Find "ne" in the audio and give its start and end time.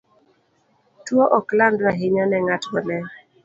2.27-2.37